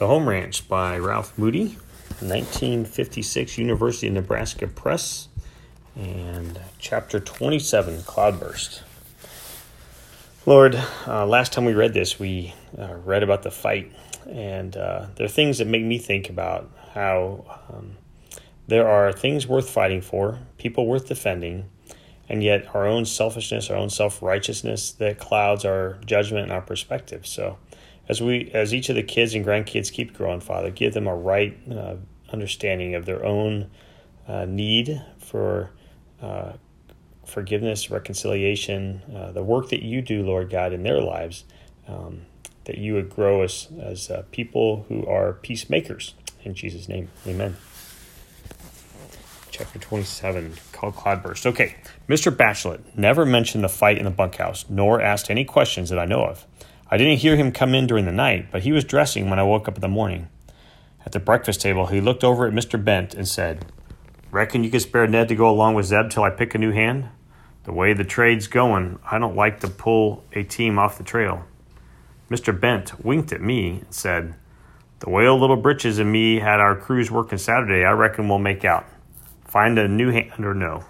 [0.00, 1.76] The Home Ranch by Ralph Moody,
[2.20, 5.28] 1956 University of Nebraska Press,
[5.94, 8.82] and chapter 27 Cloudburst.
[10.46, 13.92] Lord, uh, last time we read this, we uh, read about the fight,
[14.26, 17.98] and uh, there are things that make me think about how um,
[18.68, 21.68] there are things worth fighting for, people worth defending,
[22.26, 26.62] and yet our own selfishness, our own self righteousness that clouds our judgment and our
[26.62, 27.26] perspective.
[27.26, 27.58] So,
[28.10, 31.14] as we as each of the kids and grandkids keep growing, Father, give them a
[31.14, 31.94] right uh,
[32.32, 33.70] understanding of their own
[34.26, 35.70] uh, need for
[36.20, 36.54] uh,
[37.24, 41.44] forgiveness, reconciliation, uh, the work that you do, Lord God, in their lives.
[41.86, 42.22] Um,
[42.64, 46.14] that you would grow us as uh, people who are peacemakers.
[46.44, 47.56] In Jesus' name, amen.
[49.50, 51.46] Chapter 27, called Cloudburst.
[51.46, 51.76] Okay,
[52.08, 52.30] Mr.
[52.30, 56.24] Bachelet never mentioned the fight in the bunkhouse, nor asked any questions that I know
[56.24, 56.46] of.
[56.92, 59.44] I didn't hear him come in during the night, but he was dressing when I
[59.44, 60.28] woke up in the morning.
[61.06, 62.82] At the breakfast table, he looked over at Mr.
[62.82, 63.64] Bent and said,
[64.32, 66.72] Reckon you could spare Ned to go along with Zeb till I pick a new
[66.72, 67.08] hand?
[67.62, 71.44] The way the trade's going, I don't like to pull a team off the trail.
[72.28, 72.58] Mr.
[72.58, 74.34] Bent winked at me and said,
[74.98, 78.40] The way old Little Britches and me had our crews working Saturday, I reckon we'll
[78.40, 78.86] make out.
[79.44, 80.84] Find a new hand or no.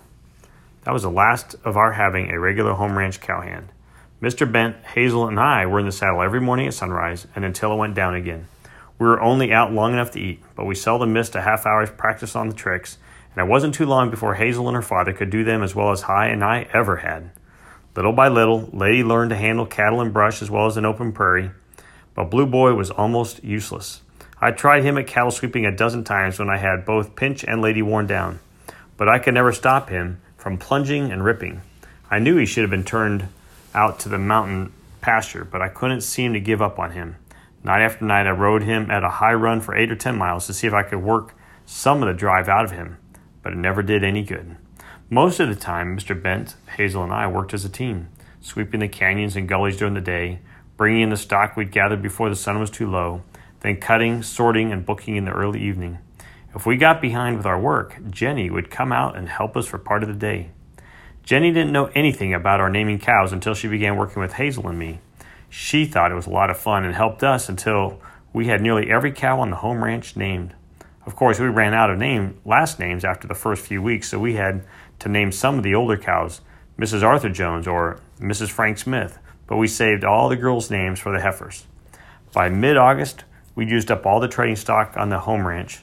[0.84, 3.68] That was the last of our having a regular home ranch cowhand.
[4.22, 4.50] Mr.
[4.50, 7.76] Bent, Hazel, and I were in the saddle every morning at sunrise and until it
[7.76, 8.48] went down again.
[8.98, 11.88] We were only out long enough to eat, but we seldom missed a half hour's
[11.90, 12.98] practice on the tricks,
[13.34, 15.90] and it wasn't too long before Hazel and her father could do them as well
[15.90, 17.30] as High and I ever had.
[17.96, 21.12] Little by little, Lady learned to handle cattle and brush as well as an open
[21.12, 21.50] prairie,
[22.14, 24.02] but Blue Boy was almost useless.
[24.38, 27.62] I tried him at cattle sweeping a dozen times when I had both Pinch and
[27.62, 28.38] Lady worn down,
[28.98, 31.62] but I could never stop him from plunging and ripping.
[32.10, 33.28] I knew he should have been turned
[33.74, 37.16] out to the mountain pasture, but I couldn't seem to give up on him.
[37.62, 40.46] Night after night, I rode him at a high run for eight or ten miles
[40.46, 41.34] to see if I could work
[41.66, 42.96] some of the drive out of him,
[43.42, 44.56] but it never did any good.
[45.08, 46.20] Most of the time, Mr.
[46.20, 48.08] Bent, Hazel, and I worked as a team,
[48.40, 50.40] sweeping the canyons and gullies during the day,
[50.76, 53.22] bringing in the stock we'd gathered before the sun was too low,
[53.60, 55.98] then cutting, sorting, and booking in the early evening.
[56.54, 59.78] If we got behind with our work, Jenny would come out and help us for
[59.78, 60.50] part of the day.
[61.22, 64.78] Jenny didn't know anything about our naming cows until she began working with Hazel and
[64.78, 65.00] me.
[65.48, 68.00] She thought it was a lot of fun and helped us until
[68.32, 70.54] we had nearly every cow on the home ranch named.
[71.06, 74.18] Of course, we ran out of name last names after the first few weeks, so
[74.18, 74.64] we had
[75.00, 76.40] to name some of the older cows
[76.78, 77.02] Mrs.
[77.02, 78.48] Arthur Jones or Mrs.
[78.48, 81.66] Frank Smith, but we saved all the girls' names for the heifers.
[82.32, 85.82] By mid August, we used up all the trading stock on the home ranch.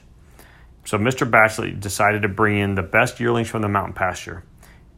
[0.84, 1.30] So Mr.
[1.30, 4.42] Batchley decided to bring in the best yearlings from the mountain pasture.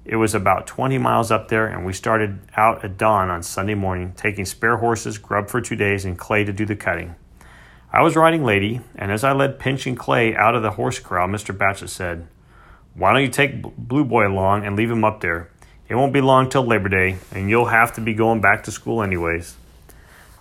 [0.04, 3.74] It was about 20 miles up there, and we started out at dawn on Sunday
[3.74, 7.16] morning, taking spare horses, grub for two days, and Clay to do the cutting.
[7.92, 10.98] I was riding Lady, and as I led Pinch and Clay out of the horse
[10.98, 11.56] corral, Mr.
[11.56, 12.26] Bachelet said,
[12.94, 15.50] Why don't you take Blue Boy along and leave him up there?
[15.88, 18.72] It won't be long till Labor Day, and you'll have to be going back to
[18.72, 19.56] school anyways.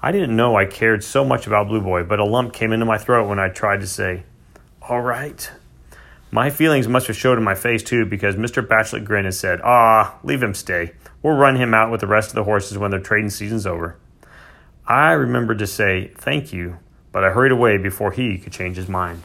[0.01, 2.85] I didn't know I cared so much about Blue Boy, but a lump came into
[2.85, 4.23] my throat when I tried to say,
[4.81, 5.49] All right.
[6.31, 8.65] My feelings must have showed in my face too because Mr.
[8.65, 10.93] Bachelet grinned and said, Ah, leave him stay.
[11.23, 13.97] We'll run him out with the rest of the horses when their trading season's over.
[14.85, 16.77] I remembered to say thank you,
[17.11, 19.23] but I hurried away before he could change his mind.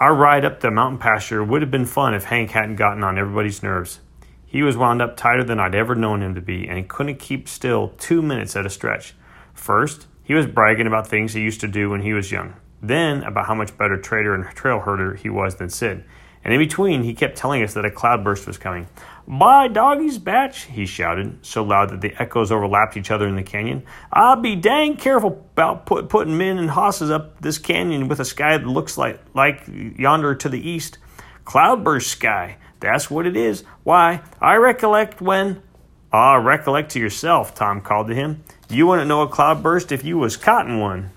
[0.00, 3.18] Our ride up the mountain pasture would have been fun if Hank hadn't gotten on
[3.18, 4.00] everybody's nerves.
[4.46, 7.46] He was wound up tighter than I'd ever known him to be, and couldn't keep
[7.46, 9.14] still two minutes at a stretch.
[9.52, 13.22] First, he was bragging about things he used to do when he was young then
[13.22, 16.04] about how much better trader and trail herder he was than Sid.
[16.42, 18.88] And in between, he kept telling us that a cloudburst was coming.
[19.28, 23.42] By doggies, batch, he shouted, so loud that the echoes overlapped each other in the
[23.42, 23.84] canyon.
[24.10, 28.24] I'll be dang careful about put, putting men and hosses up this canyon with a
[28.24, 30.98] sky that looks like, like yonder to the east.
[31.44, 33.62] Cloudburst sky, that's what it is.
[33.82, 35.62] Why, I recollect when.
[36.12, 38.42] Ah, recollect to yourself, Tom called to him.
[38.70, 41.10] You wouldn't know a cloudburst if you was cotton one.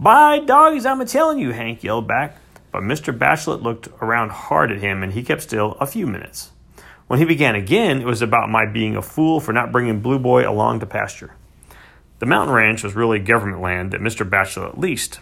[0.00, 2.38] By dogs, I'm a telling you, Hank yelled back.
[2.72, 3.16] But Mr.
[3.16, 6.52] Bachelet looked around hard at him and he kept still a few minutes.
[7.06, 10.18] When he began again, it was about my being a fool for not bringing Blue
[10.18, 11.34] Boy along to pasture.
[12.18, 14.26] The mountain ranch was really government land that Mr.
[14.26, 15.20] Bachelet leased.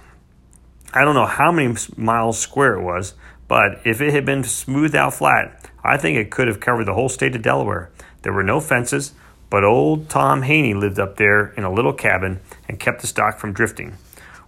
[0.94, 3.14] I don't know how many miles square it was,
[3.48, 6.94] but if it had been smoothed out flat, I think it could have covered the
[6.94, 7.90] whole state of Delaware.
[8.22, 9.12] There were no fences,
[9.50, 12.38] but old Tom Haney lived up there in a little cabin
[12.68, 13.96] and kept the stock from drifting.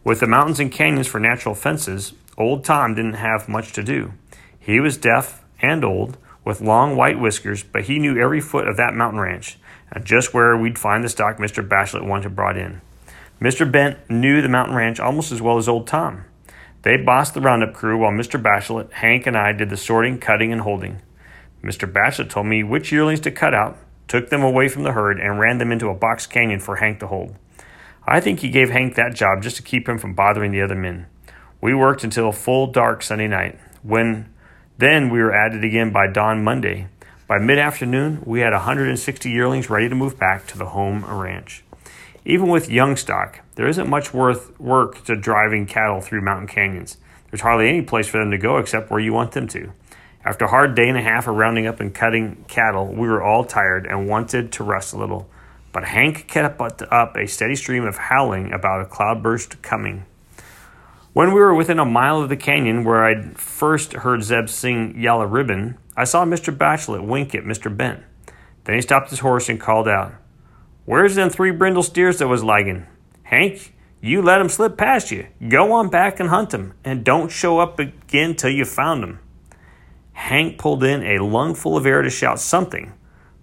[0.03, 4.13] With the mountains and canyons for natural fences, old Tom didn't have much to do.
[4.59, 8.77] He was deaf and old, with long white whiskers, but he knew every foot of
[8.79, 9.59] that mountain ranch
[9.93, 11.67] and just where we'd find the stock Mr.
[11.67, 12.81] Bachelet wanted brought in.
[13.41, 13.71] Mr.
[13.71, 16.25] Bent knew the mountain ranch almost as well as old Tom.
[16.83, 18.41] They bossed the roundup crew while Mr.
[18.41, 21.03] Bachelet, Hank, and I did the sorting, cutting, and holding.
[21.63, 21.91] Mr.
[21.91, 23.77] Bachelet told me which yearlings to cut out,
[24.09, 27.01] took them away from the herd, and ran them into a box canyon for Hank
[27.01, 27.37] to hold.
[28.11, 30.75] I think he gave Hank that job just to keep him from bothering the other
[30.75, 31.07] men.
[31.61, 34.35] We worked until full dark Sunday night, when
[34.79, 36.89] then we were added again by dawn Monday.
[37.29, 41.63] By mid afternoon, we had 160 yearlings ready to move back to the home ranch.
[42.25, 46.97] Even with young stock, there isn't much worth work to driving cattle through mountain canyons.
[47.31, 49.71] There's hardly any place for them to go except where you want them to.
[50.25, 53.23] After a hard day and a half of rounding up and cutting cattle, we were
[53.23, 55.31] all tired and wanted to rest a little.
[55.73, 60.05] But Hank kept up a steady stream of howling about a cloudburst coming.
[61.13, 65.01] When we were within a mile of the canyon where I'd first heard Zeb sing
[65.01, 66.57] Yellow Ribbon, I saw Mr.
[66.57, 67.75] Bachelet wink at Mr.
[67.75, 68.03] Bent.
[68.65, 70.15] Then he stopped his horse and called out,
[70.85, 72.87] Where's them three brindle steers that was lagging?
[73.25, 75.27] Hank, you let 'em slip past you.
[75.49, 79.19] Go on back and hunt 'em, and don't show up again till you found 'em.
[80.13, 82.93] Hank pulled in a lungful of air to shout something,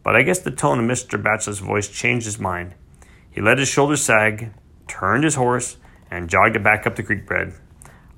[0.07, 1.21] but I guess the tone of Mr.
[1.21, 2.73] Bachelet's voice changed his mind.
[3.29, 4.53] He let his shoulders sag,
[4.87, 5.75] turned his horse,
[6.09, 7.51] and jogged it back up the creek bed.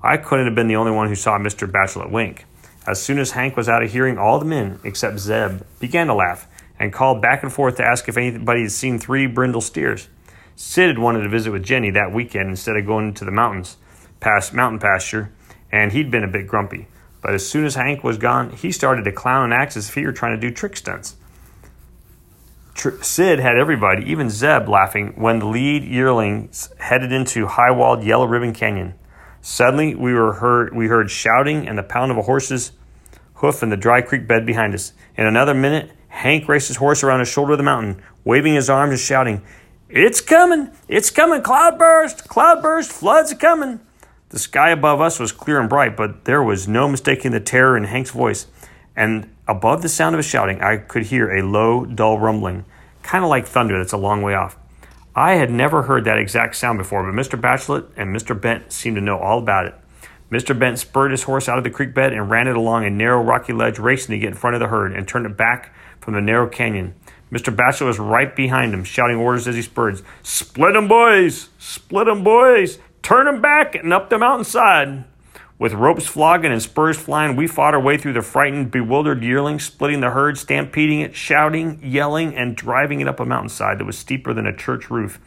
[0.00, 1.68] I couldn't have been the only one who saw Mr.
[1.68, 2.44] Bachelet wink.
[2.86, 6.14] As soon as Hank was out of hearing, all the men, except Zeb, began to
[6.14, 6.46] laugh
[6.78, 10.08] and called back and forth to ask if anybody had seen three brindle steers.
[10.54, 13.78] Sid had wanted to visit with Jenny that weekend instead of going to the mountains,
[14.20, 15.32] past mountain pasture,
[15.72, 16.86] and he'd been a bit grumpy.
[17.20, 19.94] But as soon as Hank was gone, he started to clown and act as if
[19.96, 21.16] he were trying to do trick stunts.
[22.74, 28.26] Tr- Sid had everybody, even Zeb, laughing when the lead yearlings headed into high-walled Yellow
[28.26, 28.94] Ribbon Canyon.
[29.42, 32.72] Suddenly, we were heard we heard shouting and the pound of a horse's
[33.34, 34.92] hoof in the dry creek bed behind us.
[35.16, 38.68] In another minute, Hank raced his horse around the shoulder of the mountain, waving his
[38.68, 39.42] arms and shouting,
[39.88, 40.70] It's coming!
[40.88, 41.40] It's coming!
[41.40, 42.28] Cloudburst!
[42.28, 42.92] Cloudburst!
[42.92, 43.80] Floods are coming!
[44.28, 47.76] The sky above us was clear and bright, but there was no mistaking the terror
[47.76, 48.46] in Hank's voice.
[48.94, 52.64] And above the sound of his shouting, I could hear a low, dull rumbling,
[53.02, 54.56] kind of like thunder that's a long way off.
[55.14, 57.38] I had never heard that exact sound before, but Mr.
[57.38, 58.40] Bachelet and Mr.
[58.40, 59.74] Bent seemed to know all about it.
[60.30, 60.56] Mr.
[60.56, 63.20] Bent spurred his horse out of the creek bed and ran it along a narrow
[63.20, 66.14] rocky ledge, racing to get in front of the herd and turned it back from
[66.14, 66.94] the narrow canyon.
[67.32, 67.54] Mr.
[67.54, 70.00] Bachelet was right behind him, shouting orders as he spurred.
[70.22, 71.48] Split 'em, boys!
[71.58, 72.78] Split 'em, boys!
[73.02, 75.04] Turn 'em back and up the mountainside!
[75.60, 79.62] With ropes flogging and spurs flying, we fought our way through the frightened, bewildered yearlings,
[79.62, 83.98] splitting the herd, stampeding it, shouting, yelling, and driving it up a mountainside that was
[83.98, 85.20] steeper than a church roof.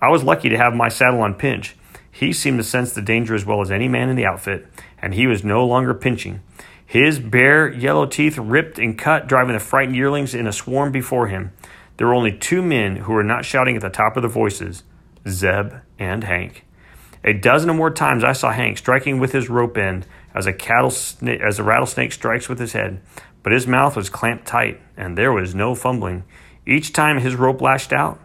[0.00, 1.74] I was lucky to have my saddle on Pinch.
[2.08, 4.68] He seemed to sense the danger as well as any man in the outfit,
[5.02, 6.40] and he was no longer pinching.
[6.86, 11.26] His bare yellow teeth ripped and cut, driving the frightened yearlings in a swarm before
[11.26, 11.50] him.
[11.96, 14.84] There were only two men who were not shouting at the top of their voices
[15.26, 16.64] Zeb and Hank.
[17.26, 20.52] A dozen or more times I saw Hank striking with his rope end as a
[20.52, 23.00] cattle sna- as a rattlesnake strikes with his head,
[23.42, 26.24] but his mouth was clamped tight and there was no fumbling.
[26.66, 28.20] Each time his rope lashed out,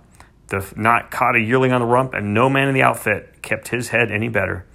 [0.48, 3.70] the knot caught a yearling on the rump, and no man in the outfit kept
[3.70, 4.66] his head any better.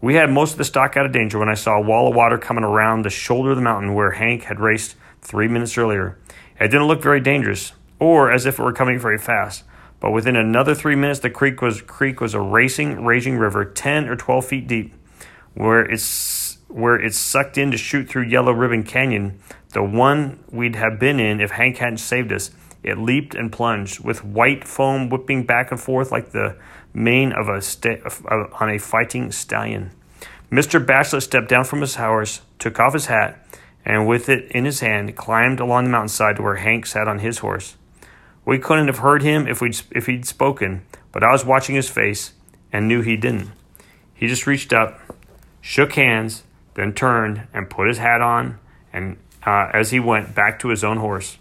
[0.00, 2.16] We had most of the stock out of danger when I saw a wall of
[2.16, 6.18] water coming around the shoulder of the mountain where Hank had raced three minutes earlier.
[6.58, 9.64] It didn't look very dangerous, or as if it were coming very fast.
[10.00, 14.08] But within another three minutes, the creek was creek was a racing, raging river, ten
[14.08, 14.94] or twelve feet deep,
[15.54, 19.40] where it's where it sucked in to shoot through Yellow Ribbon Canyon,
[19.70, 22.50] the one we'd have been in if Hank hadn't saved us.
[22.82, 26.56] It leaped and plunged, with white foam whipping back and forth like the
[26.94, 28.00] mane of a sta-
[28.58, 29.90] on a fighting stallion.
[30.50, 30.84] Mr.
[30.84, 33.46] Bachelet stepped down from his horse, took off his hat,
[33.84, 37.18] and with it in his hand, climbed along the mountainside to where Hank sat on
[37.18, 37.76] his horse.
[38.50, 41.88] We couldn't have heard him if we'd if he'd spoken, but I was watching his
[41.88, 42.32] face
[42.72, 43.52] and knew he didn't.
[44.12, 44.98] He just reached up,
[45.60, 46.42] shook hands,
[46.74, 48.58] then turned and put his hat on,
[48.92, 51.38] and uh, as he went back to his own horse.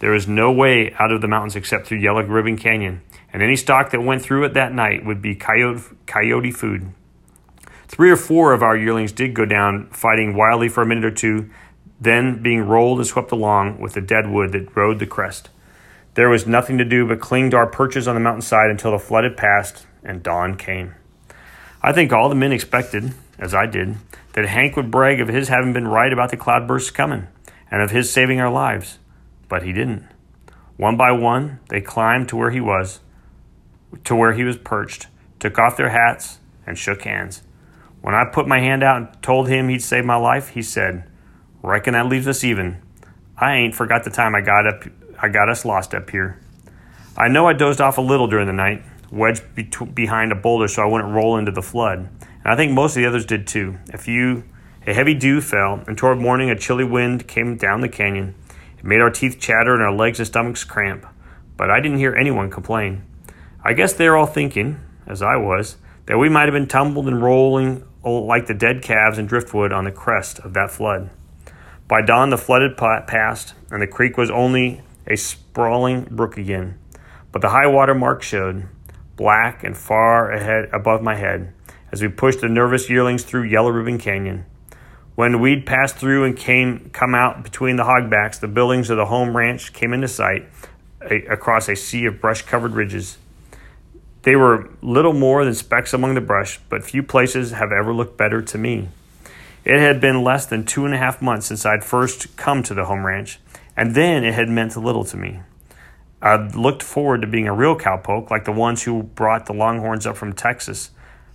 [0.00, 3.00] There was no way out of the mountains except through Yellow Ribbon Canyon,
[3.32, 6.92] and any stock that went through it that night would be coyote, coyote food.
[7.88, 11.10] Three or four of our yearlings did go down, fighting wildly for a minute or
[11.10, 11.48] two,
[11.98, 15.48] then being rolled and swept along with the dead wood that rode the crest.
[16.14, 18.98] There was nothing to do but cling to our perches on the mountainside until the
[18.98, 20.94] flood had passed and dawn came.
[21.82, 23.96] I think all the men expected, as I did,
[24.34, 27.28] that Hank would brag of his having been right about the cloudbursts coming
[27.70, 28.98] and of his saving our lives
[29.52, 30.08] but he didn't.
[30.78, 33.00] One by one, they climbed to where he was,
[34.04, 37.42] to where he was perched, took off their hats, and shook hands.
[38.00, 41.04] When I put my hand out and told him he'd saved my life, he said,
[41.60, 42.78] "Reckon that leaves us even.
[43.36, 44.84] I ain't forgot the time I got up,
[45.22, 46.40] I got us lost up here.
[47.16, 48.82] I know I dozed off a little during the night.
[49.12, 51.98] wedged be- behind a boulder so I wouldn't roll into the flood.
[51.98, 53.78] And I think most of the others did too.
[53.92, 54.42] A few,
[54.84, 58.34] a heavy dew fell, and toward morning a chilly wind came down the canyon.
[58.78, 61.06] It made our teeth chatter and our legs and stomachs cramp,
[61.56, 63.04] but I didn't hear anyone complain.
[63.62, 65.76] I guess they were all thinking, as I was,
[66.06, 69.84] that we might have been tumbled and rolling like the dead calves and driftwood on
[69.84, 71.10] the crest of that flood.
[71.86, 72.76] By dawn, the flood had
[73.06, 76.78] passed, and the creek was only a sprawling brook again.
[77.30, 78.68] But the high water mark showed,
[79.16, 81.52] black and far ahead above my head,
[81.90, 84.44] as we pushed the nervous yearlings through Yellow Ribbon Canyon.
[85.14, 89.06] When we'd passed through and came come out between the hogbacks, the buildings of the
[89.06, 90.48] home ranch came into sight
[91.02, 93.18] a, across a sea of brush-covered ridges.
[94.22, 98.16] They were little more than specks among the brush, but few places have ever looked
[98.16, 98.88] better to me.
[99.64, 102.74] It had been less than two and a half months since I'd first come to
[102.74, 103.38] the home ranch,
[103.76, 105.40] and then it had meant little to me.
[106.20, 110.06] I'd looked forward to being a real cowpoke like the ones who brought the Longhorns
[110.06, 110.90] up from Texas,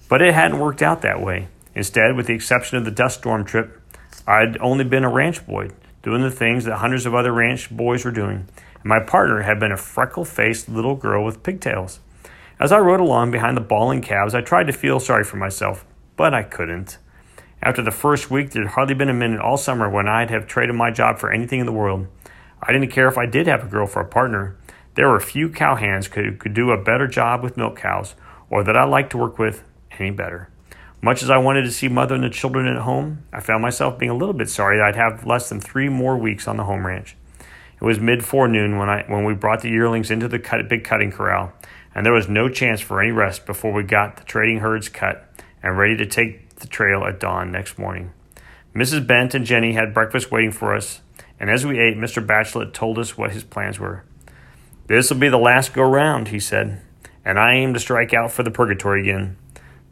[0.08, 1.50] but it hadn't worked out that way.
[1.76, 3.82] Instead, with the exception of the dust storm trip,
[4.26, 5.72] I'd only been a ranch boy,
[6.04, 9.60] doing the things that hundreds of other ranch boys were doing, and my partner had
[9.60, 12.00] been a freckle faced little girl with pigtails.
[12.60, 15.86] As I rode along behind the bawling calves, I tried to feel sorry for myself,
[16.16, 16.98] but I couldn't.
[17.62, 20.48] After the first week, there had hardly been a minute all summer when I'd have
[20.48, 22.08] traded my job for anything in the world.
[22.62, 24.58] I didn't care if I did have a girl for a partner.
[24.96, 28.16] There were few cowhands who could do a better job with milk cows,
[28.50, 29.64] or that I liked to work with
[30.00, 30.50] any better.
[31.02, 34.00] Much as I wanted to see mother and the children at home, I found myself
[34.00, 36.64] being a little bit sorry that I'd have less than three more weeks on the
[36.64, 37.16] home ranch.
[37.80, 40.84] It was mid forenoon when I when we brought the yearlings into the cut, big
[40.84, 41.54] cutting corral,
[41.94, 45.32] and there was no chance for any rest before we got the trading herds cut
[45.62, 48.12] and ready to take the trail at dawn next morning.
[48.76, 49.06] Mrs.
[49.06, 51.02] Bent and Jenny had breakfast waiting for us,
[51.40, 52.26] and as we ate, Mr.
[52.26, 54.04] Bachelet told us what his plans were.
[54.88, 56.82] This'll be the last go round, he said,
[57.26, 59.38] and I aim to strike out for the purgatory again.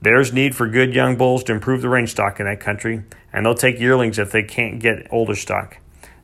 [0.02, 3.46] There's need for good young bulls to improve the range stock in that country, and
[3.46, 5.78] they'll take yearlings if they can't get older stock.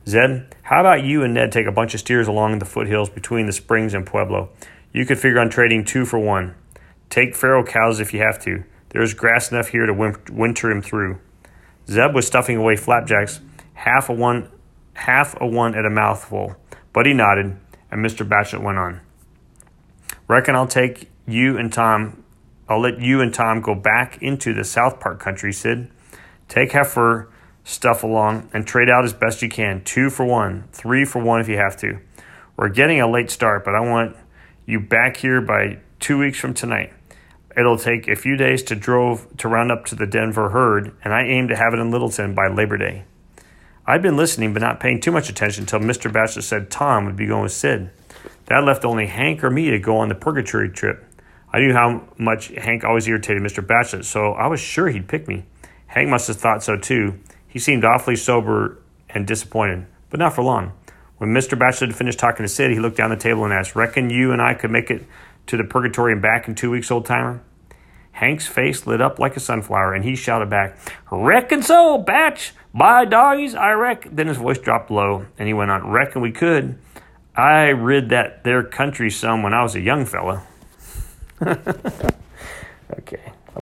[0.06, 3.46] Zeb, how about you and Ned take a bunch of steers along the foothills between
[3.46, 4.50] the Springs and Pueblo?
[4.92, 6.54] You could figure on trading two for one.
[7.08, 8.64] Take farrow cows if you have to.
[8.90, 11.18] There's grass enough here to winter him through.
[11.88, 13.40] Zeb was stuffing away flapjacks,
[13.74, 14.50] half a one,
[14.94, 16.56] half a one at a mouthful,
[16.92, 17.56] but he nodded,
[17.90, 18.28] and Mr.
[18.28, 19.00] Batchett went on.
[20.28, 22.24] Reckon I'll take you and Tom.
[22.68, 25.90] I'll let you and Tom go back into the South Park country, Sid.
[26.48, 27.28] Take heifer
[27.64, 29.82] stuff along and trade out as best you can.
[29.84, 31.98] Two for one, three for one if you have to.
[32.56, 34.16] We're getting a late start, but I want
[34.66, 36.92] you back here by two weeks from tonight.
[37.56, 41.12] It'll take a few days to drove to round up to the Denver herd, and
[41.12, 43.04] I aim to have it in Littleton by Labor Day.
[43.86, 46.10] I'd been listening but not paying too much attention until Mr.
[46.10, 47.90] Bachelet said Tom would be going with Sid.
[48.46, 51.04] That left only Hank or me to go on the purgatory trip.
[51.52, 53.64] I knew how much Hank always irritated Mr.
[53.66, 55.44] Bachelet, so I was sure he'd pick me.
[55.88, 57.18] Hank must have thought so too.
[57.46, 58.78] He seemed awfully sober
[59.10, 60.72] and disappointed, but not for long.
[61.18, 61.58] When Mr.
[61.58, 64.40] Bachelet finished talking to Sid, he looked down the table and asked, Reckon you and
[64.40, 65.04] I could make it
[65.48, 67.42] to the purgatory and back in two weeks, old timer?
[68.12, 70.78] Hank's face lit up like a sunflower, and he shouted back,
[71.10, 72.52] Reckon so, Batch!
[72.74, 74.16] By doggies, I reckon.
[74.16, 76.78] Then his voice dropped low, and he went on, Reckon we could.
[77.36, 80.42] I rid that there country some when I was a young fella.
[81.42, 83.32] okay.